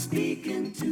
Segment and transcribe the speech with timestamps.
[0.00, 0.89] speaking to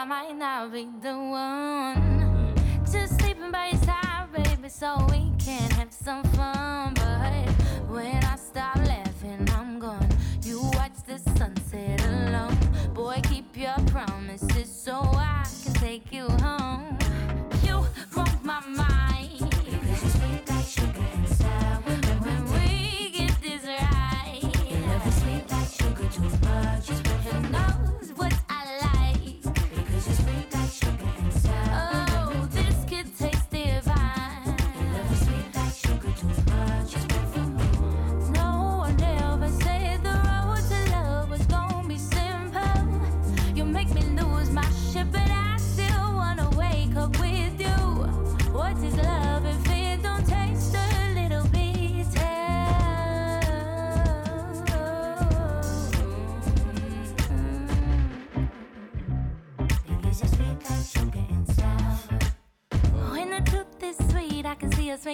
[0.00, 1.96] I might not be the one.
[2.56, 2.90] Mm.
[2.90, 6.69] Just sleeping by your side, baby, so we can have some fun.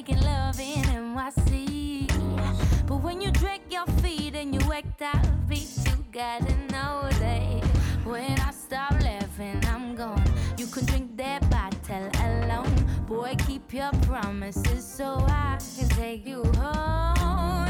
[0.07, 2.07] Making love in NYC.
[2.87, 7.65] But when you drag your feet and you act out beat, you gotta know that
[8.05, 10.23] when I stop laughing, I'm gone.
[10.59, 12.77] You can drink that bottle alone.
[13.09, 17.66] Boy, keep your promises so I can take you home.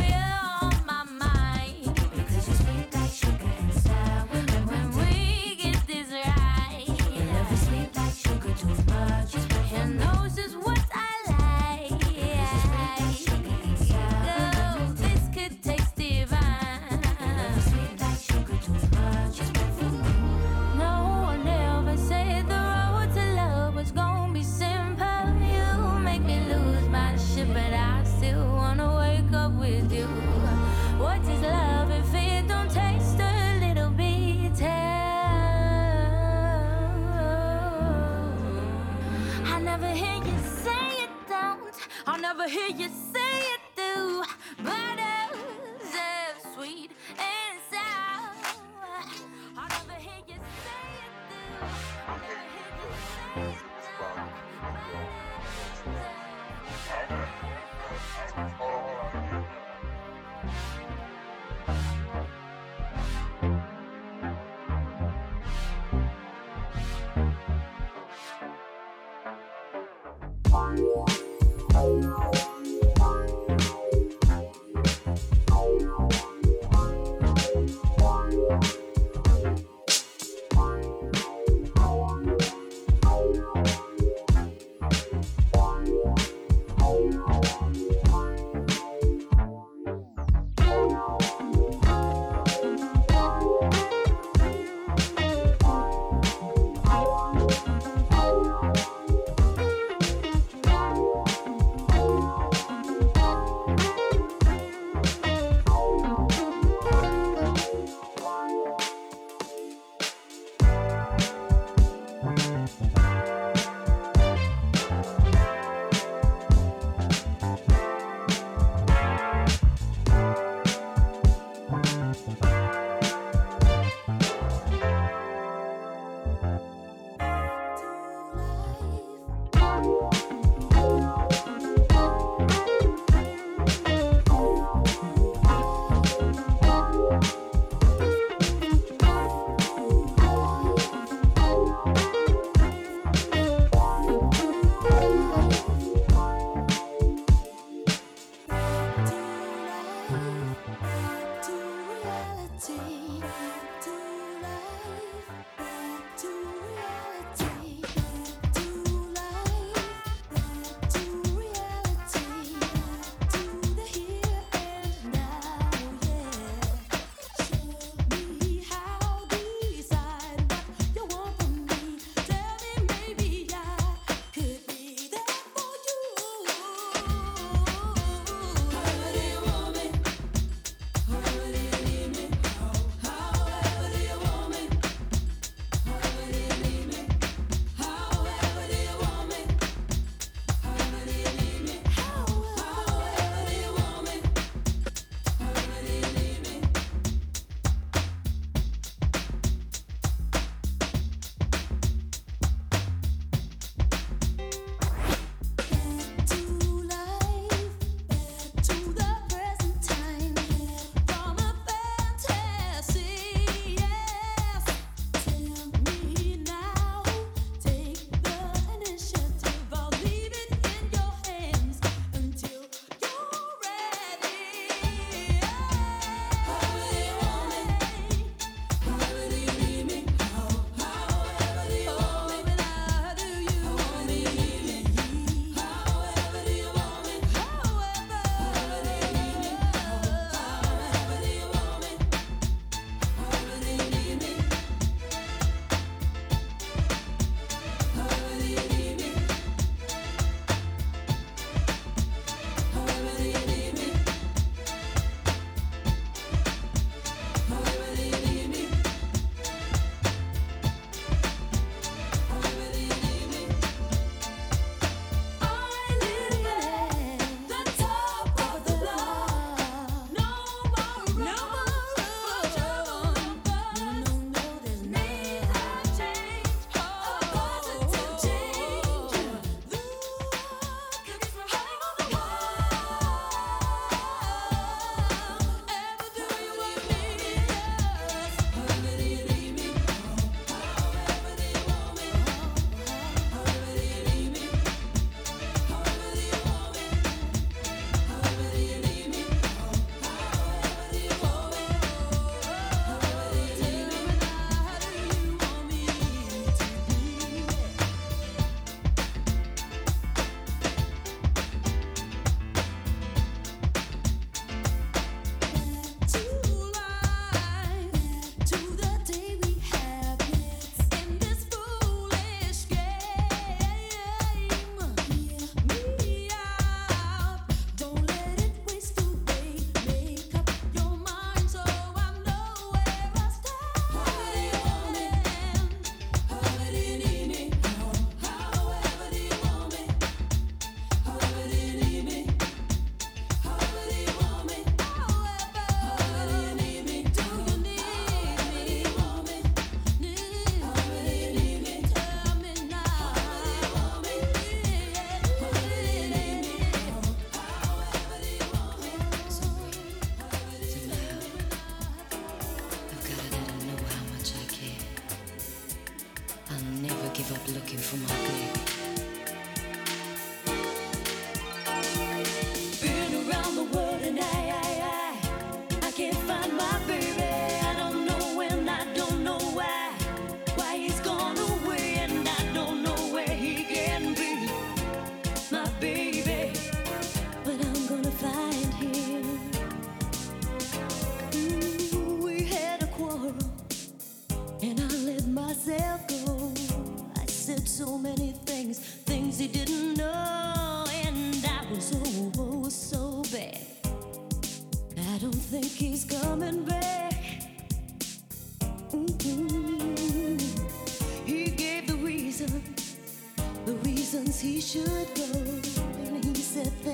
[42.49, 43.06] Hear you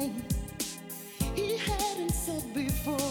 [0.02, 0.78] said things
[1.34, 3.01] he hadn't said before,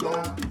[0.00, 0.49] gone.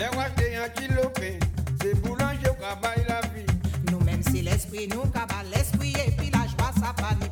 [0.00, 1.38] Les rois des anti-lopés,
[1.82, 3.44] c'est boulanger au cabaret la vie.
[3.92, 7.29] Nous-mêmes, si l'esprit nous cabale, l'esprit est puis la joie, ça va mieux.